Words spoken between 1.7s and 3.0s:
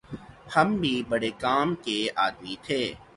کے آدمی تھے